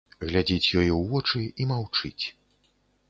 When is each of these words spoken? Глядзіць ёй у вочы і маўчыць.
Глядзіць 0.29 0.73
ёй 0.83 0.89
у 0.95 0.97
вочы 1.11 1.43
і 1.61 1.69
маўчыць. 1.73 2.25